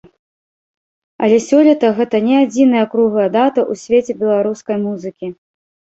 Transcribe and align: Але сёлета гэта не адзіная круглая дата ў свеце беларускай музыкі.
Але 1.27 1.37
сёлета 1.49 1.91
гэта 2.01 2.21
не 2.29 2.35
адзіная 2.45 2.83
круглая 2.95 3.27
дата 3.37 3.59
ў 3.71 3.85
свеце 3.85 4.13
беларускай 4.23 4.77
музыкі. 4.87 5.27